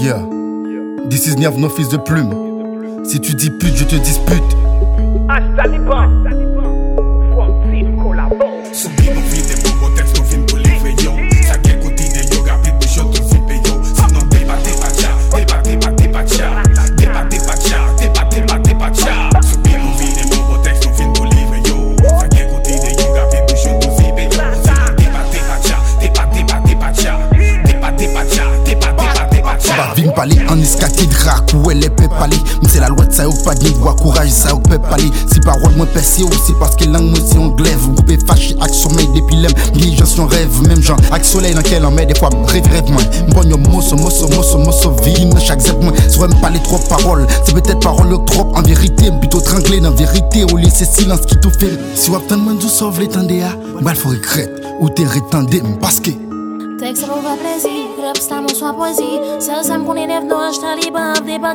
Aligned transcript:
Yeah. 0.00 0.24
This 1.10 1.26
is 1.26 1.36
Niav, 1.36 1.58
no 1.58 1.68
fils 1.68 1.90
de 1.90 1.98
plume. 1.98 3.04
Si 3.04 3.20
tu 3.20 3.34
dis 3.34 3.50
pute, 3.50 3.76
je 3.76 3.84
te 3.84 3.96
dispute. 3.96 4.56
Vin 30.60 30.76
pali 30.76 30.96
an 30.96 30.98
iskati 31.00 31.06
drak 31.06 31.54
ou 31.54 31.70
elle 31.70 31.88
pe 31.90 32.08
pali 32.08 32.36
Mse 32.62 32.80
la 32.80 32.88
loi 32.88 33.06
sa 33.10 33.24
yo 33.24 33.32
sa 33.32 34.50
yo 34.50 34.58
pe 34.58 34.78
pali 34.78 35.10
Si 35.30 35.40
mwen 36.24 36.38
si 36.46 36.52
paske 36.58 36.86
lang 36.86 37.10
mwen 37.10 37.26
si 37.26 37.38
on 37.38 37.50
glaive. 37.56 37.88
Goupe 37.94 38.18
fache 38.26 38.54
ak 38.60 38.72
sommeil 38.74 39.08
depi 39.12 39.36
lem 39.36 39.52
Mli 39.74 39.96
jan 39.96 40.06
son 40.06 40.26
rêve 40.26 40.68
Même 40.68 40.82
jan 40.82 40.96
ak 41.12 41.24
soleil 41.24 41.54
nan 41.54 41.62
kel 41.62 41.84
an 41.84 41.90
men 41.90 42.06
Des 42.06 42.14
fois 42.14 42.30
rêve 42.46 42.66
rêve 42.72 42.90
mwen 42.90 43.06
Mbon 43.28 43.48
yo 43.48 43.58
moso 43.58 43.96
moso 43.96 44.28
moso 44.28 44.58
moso 44.58 44.94
Vi 45.02 45.26
nan 45.26 45.40
chak 45.40 45.60
zep 45.60 45.80
mwen 45.82 45.94
me 45.94 46.64
trop 46.64 46.78
parole 46.88 47.26
C'est 47.44 47.54
peut-être 47.54 47.80
parole 47.80 48.10
yo 48.10 48.18
trop 48.18 48.52
en 48.54 48.62
vérité 48.62 49.10
Plutôt 49.20 49.40
tranglé 49.40 49.80
nan 49.80 49.94
vérité 49.94 50.44
Ou 50.52 50.56
laisser 50.56 50.84
silence 50.84 51.26
qui 51.26 51.36
tout 51.40 51.52
fait. 51.58 51.78
Si 51.94 52.10
wap 52.10 52.26
tan 52.28 52.38
mwen 52.38 52.58
dou 52.58 52.68
sauve 52.68 53.00
l'étendé 53.00 53.42
a 53.42 53.54
Mbal 53.80 53.96
fò 53.96 54.10
regret 54.10 54.50
ou 54.80 54.88
te 54.88 55.02
retende 55.02 55.62
Paske 55.80 56.29
Tek 56.80 56.96
se 56.96 57.04
pou 57.04 57.20
va 57.20 57.34
plezi, 57.36 57.74
rap 58.00 58.16
sta 58.24 58.38
moun 58.40 58.56
swa 58.56 58.70
poezi 58.72 59.10
Sel 59.44 59.60
sam 59.68 59.84
konen 59.84 60.14
ev 60.16 60.24
nou 60.30 60.40
anj 60.46 60.62
taliban 60.62 61.12
ap 61.12 61.26
de 61.28 61.36
pa 61.42 61.52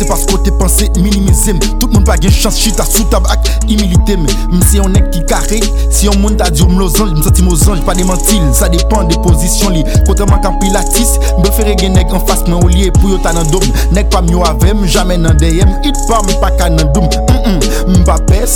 se 0.00 0.04
pas 0.04 0.24
kote 0.26 0.50
panse 0.58 0.88
minimize 0.96 1.52
m 1.52 1.58
Tout 1.78 1.88
moun 1.92 2.04
pa 2.04 2.16
gen 2.20 2.32
chans 2.32 2.56
chita 2.56 2.84
sou 2.88 3.04
tab 3.12 3.26
ak 3.32 3.48
imilite 3.68 4.16
m 4.16 4.26
Mse 4.52 4.78
yon 4.78 4.94
nek 4.94 5.10
ki 5.12 5.24
kare, 5.28 5.60
si 5.92 6.06
yon 6.08 6.20
moun 6.22 6.38
ta 6.40 6.48
di 6.50 6.64
ou 6.64 6.70
m 6.70 6.78
lo 6.80 6.88
zanj 6.88 7.12
M 7.18 7.22
senti 7.24 7.44
mo 7.44 7.56
zanj, 7.58 7.84
pa 7.86 7.94
de 7.98 8.06
mentil, 8.08 8.46
sa 8.56 8.70
depan 8.72 9.10
de 9.10 9.18
pozisyon 9.24 9.76
li 9.76 9.84
Kontreman 10.08 10.40
kan 10.44 10.56
pilatis, 10.62 11.18
mbe 11.38 11.52
fere 11.56 11.76
gen 11.80 11.98
nek 11.98 12.14
an 12.16 12.24
fas 12.28 12.46
men 12.48 12.60
ou 12.60 12.70
liye 12.72 12.92
pou 12.96 13.12
yo 13.12 13.20
ta 13.24 13.34
nan 13.36 13.48
dom 13.52 13.66
Nek 13.96 14.12
pa 14.14 14.24
m 14.24 14.32
yo 14.32 14.46
avem, 14.48 14.86
jamen 14.88 15.26
nan 15.26 15.36
deyem, 15.42 15.76
it 15.84 16.00
pa 16.08 16.22
m 16.24 16.32
pa 16.40 16.54
ka 16.56 16.72
nan 16.72 16.88
dom 16.96 17.10
M 17.10 17.29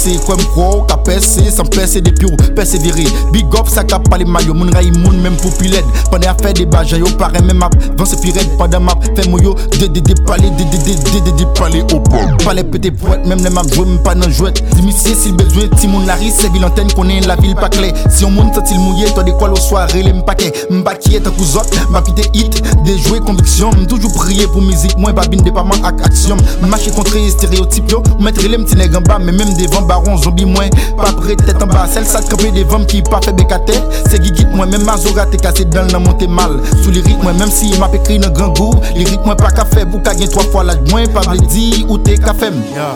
pa 0.05 0.11
pese, 0.11 0.19
kwen 0.27 0.39
m 0.39 0.45
kwa 0.55 0.69
ou 0.69 0.87
ka 0.87 0.97
pese, 0.97 1.51
san 1.51 1.67
depi 2.03 2.27
ou 2.27 2.37
persevere 2.55 3.05
Big 3.33 3.47
up 3.55 3.69
sa 3.69 3.85
ka 3.85 3.99
pale 3.99 4.25
mayo, 4.25 4.55
moun 4.55 4.73
ray 4.73 4.91
moun 4.91 5.21
menm 5.23 5.37
pou 5.37 5.51
piled 5.59 5.85
Pande 6.11 6.27
a 6.27 6.35
fe 6.35 6.53
de 6.53 6.65
bajan 6.67 6.99
yo 6.99 7.07
pare 7.19 7.41
men 7.43 7.57
map, 7.57 7.75
vanse 7.97 8.17
pi 8.21 8.33
red 8.33 8.57
Pande 8.59 8.79
map, 8.79 9.03
fe 9.17 9.29
mo 9.31 9.39
yo, 9.41 9.55
de 9.79 9.87
de 9.87 10.01
de 10.01 10.15
pale, 10.25 10.51
de 10.57 10.65
de 10.65 10.79
de 10.85 10.95
de 11.11 11.31
de 11.31 11.31
de 11.31 11.45
au 11.91 13.27
même 13.27 13.43
les 13.43 13.51
map 13.51 13.63
joué, 13.73 13.87
m 13.87 13.99
pa 14.03 14.15
nan 14.15 14.31
jouet. 14.31 14.53
Dimisye 14.75 15.15
si 15.15 15.33
bezwe, 15.33 15.69
ti 15.79 15.89
moun 15.89 16.07
lari, 16.07 16.31
se 16.31 16.49
vilantene 16.53 16.93
konen 16.95 17.27
la 17.27 17.37
vil 17.37 17.55
pa 17.57 17.69
kle 17.73 17.93
Si 18.11 18.25
yon 18.25 18.35
moun 18.35 18.53
sentil 18.55 18.79
mouye, 18.79 19.09
to 19.15 19.23
de 19.23 19.33
kwa 19.39 19.49
lo 19.49 19.57
soare 19.57 20.03
le 20.03 20.13
m 20.13 20.23
pake 20.27 20.51
M 20.71 20.83
pa 20.85 20.95
kiye 20.99 21.21
ta 21.23 21.33
kou 21.33 21.45
zot, 21.45 21.73
ma 21.91 22.03
pite 22.03 22.29
hit, 22.35 22.61
de 22.85 22.97
jouer 22.99 23.21
conviction 23.25 23.73
M 23.73 23.87
toujou 23.87 24.13
priye 24.19 24.47
pou 24.53 24.61
mizik, 24.65 24.97
mwen 25.01 25.17
babine 25.17 25.45
depaman 25.47 25.81
ak 25.85 26.05
aksyon 26.11 26.41
M 26.61 26.69
mache 26.69 26.93
kontre 26.97 27.25
stereotip 27.33 27.93
yo, 27.93 28.03
m 28.19 28.29
metre 28.29 28.49
le 28.51 28.61
m 28.61 28.69
ti 28.69 28.79
neg 28.81 28.95
an 28.97 29.07
ba 29.09 29.19
Men 29.19 29.37
même 29.37 29.55
devan 29.55 29.87
baron 29.95 30.17
zombi 30.19 30.45
mwen, 30.45 30.71
pa 30.99 31.11
pre 31.15 31.37
tèt 31.39 31.63
an 31.63 31.71
ba 31.71 31.87
Sel 31.91 32.07
sa 32.09 32.23
krepe 32.25 32.51
devan 32.55 32.87
ki 32.91 33.03
pa 33.07 33.21
fe 33.25 33.35
bekate 33.37 33.77
Se 34.09 34.21
gigit 34.23 34.51
mwen, 34.55 34.71
même 34.71 34.89
azora 34.89 35.27
te 35.31 35.41
kase 35.41 35.67
dan 35.71 35.91
nan 35.93 36.05
monte 36.05 36.29
mal. 36.29 36.59
Sou 36.83 36.95
lirik 36.95 37.23
mwen, 37.23 37.39
même 37.39 37.53
si 37.53 37.73
m 37.79 37.87
ap 37.87 37.95
ekri 37.97 38.19
nan 38.23 38.35
gran 38.35 38.55
gou 38.59 38.75
Lirik 38.97 39.25
mwen 39.27 39.39
pa 39.41 39.53
ka 39.55 39.67
fe, 39.69 39.87
pou 39.87 40.03
ka 40.05 40.17
gen 40.19 40.31
3 40.33 40.51
fois 40.51 40.67
l'aj 40.67 40.83
mwen 40.91 41.11
Pa 41.15 41.27
vle 41.29 41.43
di 41.47 41.85
ou 41.89 41.99
te 42.03 42.19
ka 42.21 42.35
fem 42.37 42.59
Ya, 42.75 42.93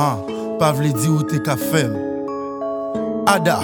an, 0.00 0.24
pa 0.60 0.72
vle 0.76 0.94
di 0.96 1.10
ou 1.10 1.26
te 1.26 1.42
ka 1.44 1.58
fem 1.60 1.94
Ada. 3.30 3.60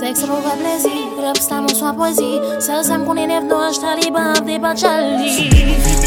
Tek 0.00 0.16
se 0.16 0.28
pou 0.28 0.40
rap 0.40 1.40
sta 1.42 1.60
moun 1.60 1.76
swa 1.76 1.92
poezi 1.96 2.38
Sel 2.64 3.04
konen 3.04 3.34
ev 3.36 3.48
nou 3.50 3.68
anj 3.68 3.82
taliban 3.82 4.32
ap 4.38 4.48
de 4.48 5.99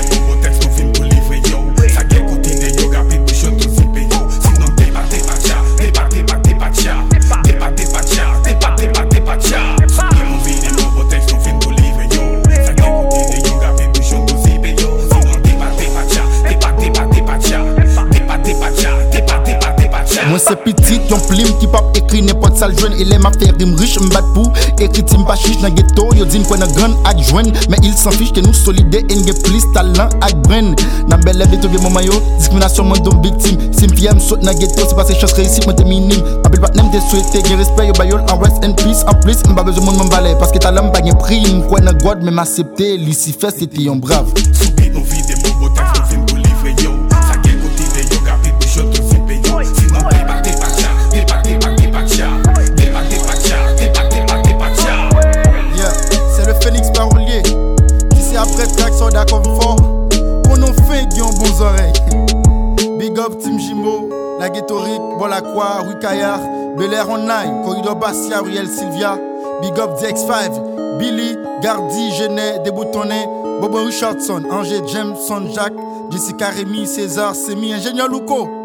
Mwen 20.34 20.42
se 20.42 20.56
pitit, 20.64 21.12
yon 21.12 21.20
plim 21.30 21.50
ki 21.62 21.68
pap 21.70 21.94
ekri 22.00 22.24
nepot 22.26 22.56
sal 22.58 22.72
jwen. 22.74 22.96
Ele 22.98 23.20
map 23.22 23.36
ter 23.38 23.52
rim 23.60 23.76
rich, 23.78 24.00
mbat 24.02 24.26
pou 24.34 24.50
ekri 24.82 25.04
tim 25.06 25.22
pa 25.28 25.36
chish 25.38 25.60
nan 25.62 25.76
geto 25.78 26.08
Yo 26.18 26.26
din 26.26 26.42
kwen 26.50 26.64
nan 26.64 26.72
gran 26.74 26.96
ak 27.06 27.20
jwen 27.28 27.52
Men 27.70 27.86
il 27.86 27.94
san 27.94 28.16
fish 28.18 28.32
ke 28.34 28.42
nou 28.42 28.58
solide 28.58 29.04
en 29.14 29.22
ge 29.28 29.36
plis 29.44 29.68
talan 29.76 30.10
ak 30.26 30.34
bren. 30.48 30.72
Nan 31.12 31.22
bel 31.22 31.38
lev 31.38 31.54
de 31.54 31.60
tobe 31.62 31.78
mwen 31.84 31.94
mayo, 31.94 32.18
Diskriminasyon 32.40 32.90
mwen 32.90 33.06
don 33.06 33.22
viktim 33.22 33.62
Sim 33.78 33.94
fiyem 33.94 34.18
sot 34.26 34.42
nan 34.42 34.58
geto, 34.58 34.88
se 34.90 34.98
pase 34.98 35.20
chans 35.22 35.38
reisip 35.38 35.70
mwen 35.70 35.78
te 35.78 35.86
minim. 35.86 36.26
Abil 36.50 36.66
patnem 36.66 36.90
te 36.96 37.04
souete 37.12 37.46
gen 37.46 37.62
respect 37.62 37.92
yo 37.92 38.00
bayol 38.02 38.26
an 38.26 38.42
rest 38.42 38.66
and 38.66 38.74
peace. 38.82 39.06
An 39.06 39.22
plis 39.22 39.46
mba 39.52 39.68
bezo 39.70 39.86
moun 39.86 40.02
mwen 40.02 40.10
bale, 40.16 40.34
paske 40.42 40.64
talan 40.66 40.90
mba 40.90 41.06
gen 41.06 41.22
pri 41.22 41.44
Mwen 41.44 41.62
kwen 41.70 41.86
nan 41.92 42.02
god 42.02 42.26
men 42.26 42.40
m'asepte, 42.40 42.96
lisi 43.06 43.38
fes 43.38 43.62
ete 43.62 43.86
yon 43.86 44.02
brav 44.02 44.34
soda 58.92 59.26
confort 59.26 59.78
qu'on 60.46 60.62
en 60.62 60.74
fait 60.88 61.08
qui 61.14 61.22
ont 61.22 61.30
bons 61.30 61.62
oreilles. 61.62 61.94
Big 63.00 63.18
up 63.20 63.38
Team 63.40 63.60
Jimbo, 63.60 64.10
la 64.40 64.50
Ghettorique, 64.50 65.02
Bolakwa, 65.18 65.82
Rue 65.88 66.00
Caillard, 66.00 66.40
Bel 66.78 66.94
Air 66.94 67.10
Online, 67.10 67.64
Corridor 67.66 67.96
Bastia, 67.96 68.42
Riel 68.42 68.68
Sylvia, 68.68 69.20
Big 69.62 69.78
up 69.80 69.92
DX5, 70.00 70.98
Billy, 71.00 71.38
Gardi, 71.62 72.12
Genet, 72.12 72.60
Déboutonné, 72.64 73.26
Bobo 73.62 73.86
Richardson, 73.86 74.44
Angers, 74.52 74.82
James, 74.92 75.16
Son 75.16 75.52
Jack, 75.54 75.74
Jessica 76.12 76.50
Rémy, 76.50 76.88
César, 76.88 77.36
Semi, 77.36 77.74
Ingénieur 77.74 78.08
Louko. 78.08 78.63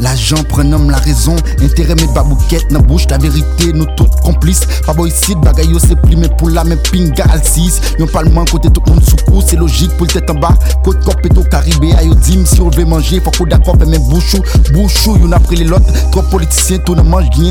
L'agent 0.00 0.42
prénomme 0.48 0.90
la 0.90 0.96
raison, 0.96 1.36
intérêt 1.62 1.94
mes 1.94 2.06
babouquettes, 2.14 2.70
nan 2.70 2.82
bouche 2.82 3.06
la 3.10 3.18
vérité, 3.18 3.72
nous 3.72 3.86
toutes 3.96 4.14
complices. 4.22 4.66
Pas 4.86 4.94
ici, 5.06 5.34
bagay 5.34 5.66
yo 5.66 5.78
c'est 5.78 5.96
mais 6.16 6.28
pour 6.38 6.50
la 6.50 6.64
même 6.64 6.78
pinga 6.90 7.24
al 7.30 7.44
6. 7.44 7.80
Yon 7.98 8.06
parlement 8.06 8.44
côté 8.44 8.70
tout 8.70 8.82
monde 8.88 9.02
sous 9.04 9.16
coup, 9.30 9.42
c'est 9.46 9.56
logique 9.56 9.94
pour 9.96 10.06
le 10.06 10.12
tête 10.12 10.30
en 10.30 10.34
bas. 10.34 10.54
Côte 10.82 11.04
cop 11.04 11.18
et 11.24 11.38
au 11.38 11.42
Caribé, 11.44 11.92
ayo 11.94 12.14
dim, 12.14 12.44
si 12.44 12.60
on 12.60 12.70
veut 12.70 12.84
manger, 12.84 13.20
faut 13.20 13.30
qu'on 13.30 13.44
d'accord, 13.44 13.76
même 13.76 14.02
bouchou, 14.08 14.38
bouchou, 14.72 15.16
yon 15.18 15.32
a 15.32 15.38
pris 15.38 15.56
les 15.56 15.64
lots. 15.64 15.76
Trop 16.12 16.22
politiciens, 16.22 16.78
tout 16.78 16.94
ne 16.94 17.02
mange 17.02 17.28
rien, 17.36 17.48